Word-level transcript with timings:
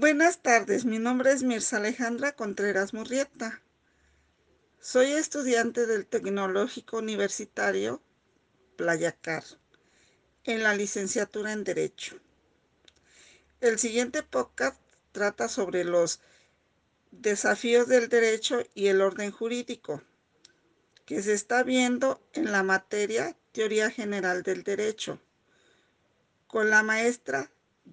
Buenas 0.00 0.42
tardes, 0.42 0.84
mi 0.84 1.00
nombre 1.00 1.32
es 1.32 1.42
Mirza 1.42 1.78
Alejandra 1.78 2.30
Contreras 2.30 2.94
Murrieta. 2.94 3.60
Soy 4.80 5.10
estudiante 5.10 5.86
del 5.86 6.06
Tecnológico 6.06 6.98
Universitario 6.98 8.00
Playacar, 8.76 9.42
en 10.44 10.62
la 10.62 10.76
licenciatura 10.76 11.52
en 11.52 11.64
Derecho. 11.64 12.16
El 13.60 13.80
siguiente 13.80 14.22
podcast 14.22 14.80
trata 15.10 15.48
sobre 15.48 15.82
los 15.82 16.20
desafíos 17.10 17.88
del 17.88 18.08
derecho 18.08 18.62
y 18.76 18.86
el 18.86 19.00
orden 19.00 19.32
jurídico 19.32 20.04
que 21.06 21.24
se 21.24 21.32
está 21.32 21.64
viendo 21.64 22.22
en 22.34 22.52
la 22.52 22.62
materia 22.62 23.36
Teoría 23.50 23.90
General 23.90 24.44
del 24.44 24.62
Derecho 24.62 25.18
con 26.46 26.70
la 26.70 26.84
maestra 26.84 27.50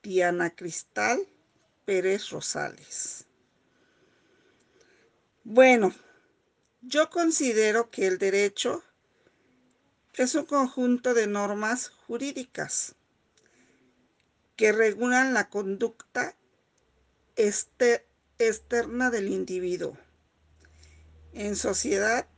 Diana 0.00 0.50
Cristal 0.50 1.26
Pérez 1.88 2.28
Rosales. 2.28 3.24
Bueno, 5.42 5.94
yo 6.82 7.08
considero 7.08 7.88
que 7.88 8.06
el 8.06 8.18
derecho 8.18 8.84
es 10.12 10.34
un 10.34 10.44
conjunto 10.44 11.14
de 11.14 11.26
normas 11.26 11.88
jurídicas 12.06 12.94
que 14.54 14.70
regulan 14.72 15.32
la 15.32 15.48
conducta 15.48 16.36
este, 17.36 18.06
externa 18.38 19.08
del 19.10 19.30
individuo 19.30 19.96
en 21.32 21.56
sociedad 21.56 22.28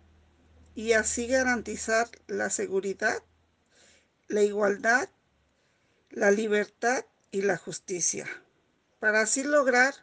y 0.76 0.92
así 0.92 1.26
garantizar 1.26 2.08
la 2.28 2.50
seguridad, 2.50 3.20
la 4.28 4.44
igualdad, 4.44 5.08
la 6.10 6.30
libertad 6.30 7.04
y 7.32 7.42
la 7.42 7.56
justicia 7.56 8.28
para 9.00 9.22
así 9.22 9.42
lograr 9.42 9.94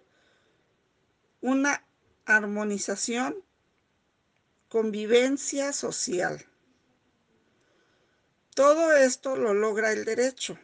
una 1.40 1.86
armonización, 2.26 3.36
convivencia 4.68 5.72
social. 5.72 6.46
Todo 8.54 8.92
esto 8.92 9.38
lo 9.38 9.54
logra 9.54 9.94
el 9.94 10.04
derecho 10.04 10.60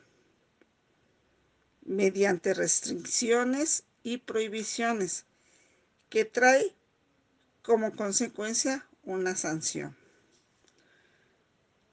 mediante 1.86 2.54
restricciones 2.54 3.84
y 4.02 4.18
prohibiciones 4.18 5.26
que 6.10 6.26
trae 6.26 6.76
como 7.62 7.96
consecuencia 7.96 8.88
una 9.04 9.36
sanción. 9.36 9.96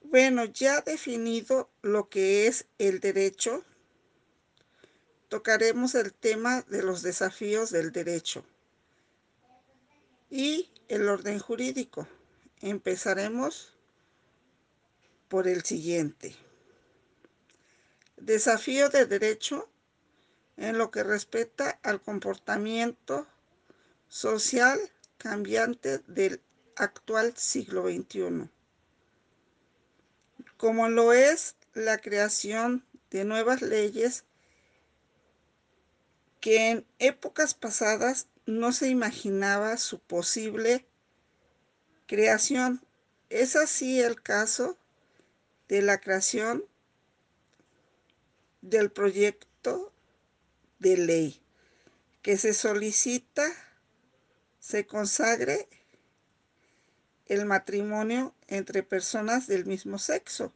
Bueno, 0.03 0.45
ya 0.47 0.81
definido 0.81 1.71
lo 1.83 2.09
que 2.09 2.47
es 2.47 2.67
el 2.79 3.01
derecho, 3.01 3.65
tocaremos 5.31 5.95
el 5.95 6.13
tema 6.13 6.63
de 6.63 6.83
los 6.83 7.03
desafíos 7.03 7.71
del 7.71 7.93
derecho 7.93 8.45
y 10.29 10.69
el 10.89 11.09
orden 11.09 11.39
jurídico. 11.39 12.09
Empezaremos 12.61 13.79
por 15.29 15.47
el 15.47 15.63
siguiente. 15.63 16.35
Desafío 18.17 18.89
de 18.89 19.07
derecho 19.07 19.69
en 20.57 20.77
lo 20.77 20.91
que 20.91 21.05
respecta 21.05 21.79
al 21.85 22.03
comportamiento 22.03 23.29
social 24.09 24.81
cambiante 25.17 25.99
del 26.09 26.43
actual 26.75 27.37
siglo 27.37 27.85
XXI, 27.85 28.51
como 30.57 30.89
lo 30.89 31.13
es 31.13 31.55
la 31.73 31.99
creación 31.99 32.85
de 33.11 33.25
nuevas 33.25 33.63
leyes 33.63 34.25
que 36.41 36.71
en 36.71 36.87
épocas 36.99 37.55
pasadas 37.55 38.27
no 38.47 38.73
se 38.73 38.89
imaginaba 38.89 39.77
su 39.77 39.99
posible 39.99 40.87
creación. 42.07 42.85
Es 43.29 43.57
así 43.57 44.01
el 44.01 44.21
caso 44.21 44.77
de 45.69 45.83
la 45.83 46.01
creación 46.01 46.65
del 48.63 48.91
proyecto 48.91 49.93
de 50.79 50.97
ley 50.97 51.43
que 52.23 52.37
se 52.37 52.53
solicita 52.53 53.51
se 54.59 54.87
consagre 54.87 55.69
el 57.27 57.47
matrimonio 57.47 58.35
entre 58.49 58.83
personas 58.83 59.47
del 59.47 59.65
mismo 59.65 59.99
sexo 59.99 60.53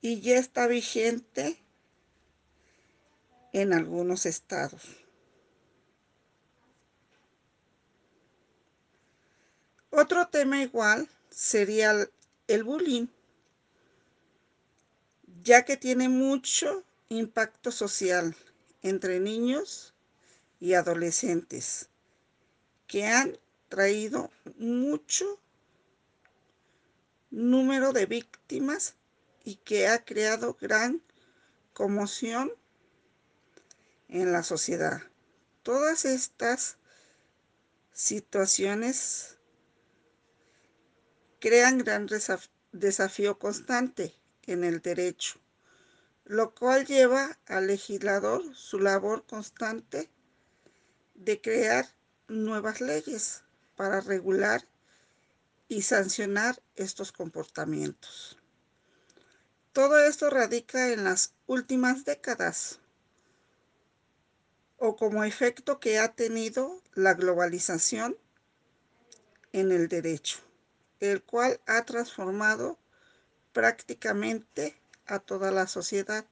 y 0.00 0.20
ya 0.20 0.36
está 0.36 0.66
vigente 0.66 1.63
en 3.54 3.72
algunos 3.72 4.26
estados. 4.26 4.82
Otro 9.90 10.26
tema 10.26 10.60
igual 10.60 11.08
sería 11.30 11.94
el 12.48 12.64
bullying, 12.64 13.06
ya 15.44 15.64
que 15.64 15.76
tiene 15.76 16.08
mucho 16.08 16.82
impacto 17.08 17.70
social 17.70 18.34
entre 18.82 19.20
niños 19.20 19.94
y 20.58 20.74
adolescentes, 20.74 21.88
que 22.88 23.06
han 23.06 23.38
traído 23.68 24.32
mucho 24.56 25.38
número 27.30 27.92
de 27.92 28.06
víctimas 28.06 28.96
y 29.44 29.56
que 29.56 29.86
ha 29.86 30.04
creado 30.04 30.56
gran 30.60 31.02
conmoción 31.72 32.52
en 34.08 34.32
la 34.32 34.42
sociedad. 34.42 35.02
Todas 35.62 36.04
estas 36.04 36.76
situaciones 37.92 39.38
crean 41.40 41.78
gran 41.78 42.08
desafío 42.72 43.38
constante 43.38 44.14
en 44.46 44.64
el 44.64 44.80
derecho, 44.82 45.40
lo 46.24 46.54
cual 46.54 46.86
lleva 46.86 47.38
al 47.46 47.66
legislador 47.66 48.42
su 48.54 48.78
labor 48.78 49.24
constante 49.26 50.10
de 51.14 51.40
crear 51.40 51.86
nuevas 52.28 52.80
leyes 52.80 53.42
para 53.76 54.00
regular 54.00 54.66
y 55.68 55.82
sancionar 55.82 56.62
estos 56.76 57.12
comportamientos. 57.12 58.38
Todo 59.72 59.98
esto 59.98 60.30
radica 60.30 60.92
en 60.92 61.04
las 61.04 61.34
últimas 61.46 62.04
décadas 62.04 62.80
o 64.86 64.96
como 64.96 65.24
efecto 65.24 65.80
que 65.80 65.98
ha 65.98 66.12
tenido 66.12 66.82
la 66.92 67.14
globalización 67.14 68.18
en 69.52 69.72
el 69.72 69.88
derecho, 69.88 70.40
el 71.00 71.22
cual 71.22 71.58
ha 71.66 71.86
transformado 71.86 72.78
prácticamente 73.54 74.76
a 75.06 75.20
toda 75.20 75.50
la 75.52 75.68
sociedad, 75.68 76.26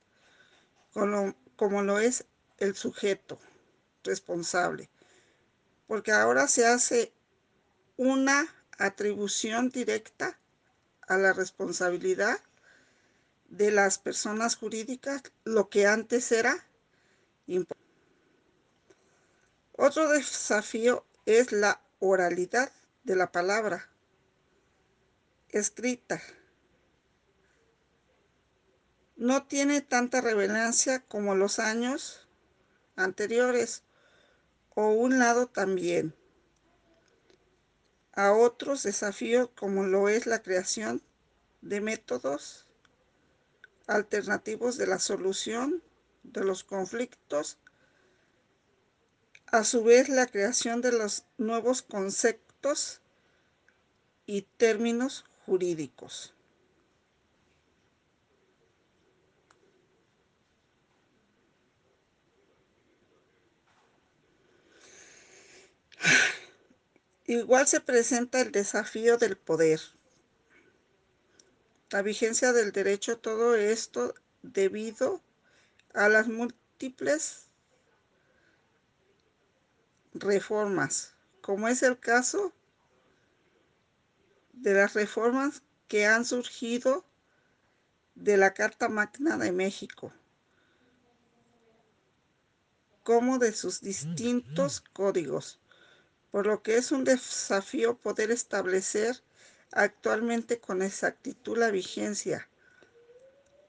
como, 0.93 1.83
lo 1.83 1.99
es 1.99 2.27
el 2.59 2.77
sujeto 2.77 3.39
responsable, 4.05 4.91
porque 5.87 6.13
ahora 6.13 6.47
se 6.47 6.67
hace 6.67 7.11
una 7.97 8.55
atribución 8.77 9.71
directa 9.71 10.39
a 11.09 11.17
la 11.17 11.33
responsabilidad 11.33 12.39
de 13.49 13.71
las 13.71 13.99
personas 13.99 14.57
jurídicas, 14.57 15.23
lo 15.45 15.71
que 15.71 15.87
antes 15.87 16.31
era 16.33 16.67
importante. 17.47 17.82
Otro 19.85 20.09
desafío 20.11 21.05
es 21.27 21.51
la 21.51 21.81
oralidad 21.99 22.71
de 23.03 23.17
la 23.17 23.33
palabra 23.33 23.91
escrita. 25.49 26.23
No 29.17 29.45
tiene 29.49 29.81
tanta 29.81 30.21
relevancia 30.21 31.01
como 31.01 31.35
los 31.35 31.59
años 31.59 32.29
anteriores 32.95 33.83
o 34.77 34.91
un 34.91 35.19
lado 35.19 35.49
también 35.49 36.15
a 38.13 38.31
otros 38.35 38.85
desafíos 38.85 39.51
como 39.57 39.83
lo 39.83 40.09
es 40.09 40.29
la 40.29 40.45
creación 40.45 41.03
de 41.61 41.81
métodos 41.81 42.69
alternativos 43.89 44.79
de 44.79 44.87
la 44.87 45.01
solución 45.01 45.83
de 46.23 46.45
los 46.45 46.63
conflictos 46.63 47.59
a 49.53 49.65
su 49.65 49.85
vez 49.85 50.09
la 50.09 50.27
creación 50.27 50.81
de 50.81 50.93
los 50.93 51.25
nuevos 51.37 51.83
conceptos 51.83 53.03
y 54.25 54.43
términos 54.43 55.27
jurídicos. 55.45 56.35
Igual 67.27 67.67
se 67.67 67.81
presenta 67.81 68.41
el 68.41 68.53
desafío 68.53 69.19
del 69.19 69.37
poder. 69.37 69.81
La 71.91 72.01
vigencia 72.01 72.55
del 72.55 72.73
derecho, 72.73 73.19
todo 73.19 73.55
esto 73.55 74.15
debido 74.43 75.21
a 75.93 76.09
las 76.09 76.27
múltiples 76.27 77.52
reformas, 80.15 81.15
como 81.41 81.69
es 81.69 81.83
el 81.83 81.99
caso 81.99 82.53
de 84.53 84.75
las 84.75 84.95
reformas 84.95 85.63
que 85.89 86.07
han 86.07 86.25
surgido 86.25 87.05
de 88.15 88.37
la 88.37 88.55
Carta 88.55 88.89
Magna 88.89 89.37
de 89.37 89.53
México, 89.53 90.13
como 93.03 93.39
de 93.39 93.53
sus 93.53 93.81
distintos 93.81 94.81
códigos, 94.81 95.59
por 96.31 96.47
lo 96.47 96.63
que 96.63 96.77
es 96.77 96.93
un 96.93 97.05
desafío 97.05 97.97
poder 97.97 98.31
establecer 98.31 99.23
actualmente 99.73 100.61
con 100.61 100.83
exactitud 100.83 101.59
la 101.59 101.71
vigencia, 101.71 102.49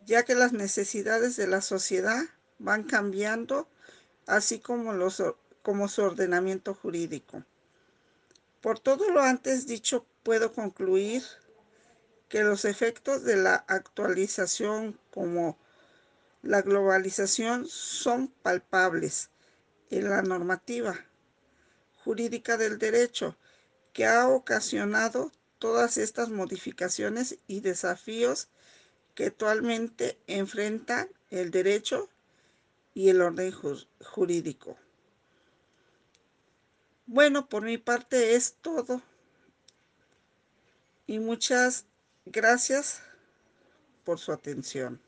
ya 0.05 0.23
que 0.23 0.35
las 0.35 0.53
necesidades 0.53 1.35
de 1.37 1.47
la 1.47 1.61
sociedad 1.61 2.23
van 2.59 2.83
cambiando, 2.83 3.67
así 4.27 4.59
como, 4.59 4.93
los, 4.93 5.21
como 5.63 5.87
su 5.87 6.03
ordenamiento 6.03 6.75
jurídico. 6.75 7.43
Por 8.61 8.79
todo 8.79 9.09
lo 9.09 9.21
antes 9.21 9.65
dicho, 9.65 10.05
puedo 10.21 10.53
concluir 10.53 11.23
que 12.29 12.43
los 12.43 12.65
efectos 12.65 13.23
de 13.23 13.37
la 13.37 13.55
actualización 13.67 14.99
como 15.11 15.57
la 16.41 16.61
globalización 16.61 17.65
son 17.67 18.27
palpables 18.27 19.29
en 19.89 20.09
la 20.09 20.21
normativa 20.21 20.95
jurídica 22.03 22.57
del 22.57 22.77
derecho 22.77 23.37
que 23.93 24.05
ha 24.05 24.27
ocasionado 24.27 25.31
todas 25.59 25.97
estas 25.97 26.29
modificaciones 26.29 27.37
y 27.47 27.61
desafíos 27.61 28.49
que 29.15 29.27
actualmente 29.27 30.17
enfrentan 30.27 31.07
el 31.29 31.51
derecho 31.51 32.09
y 32.93 33.09
el 33.09 33.21
orden 33.21 33.53
jurídico. 34.01 34.77
Bueno, 37.05 37.49
por 37.49 37.63
mi 37.63 37.77
parte 37.77 38.35
es 38.35 38.55
todo. 38.61 39.01
Y 41.05 41.19
muchas 41.19 41.85
gracias 42.25 43.01
por 44.03 44.19
su 44.19 44.31
atención. 44.31 45.01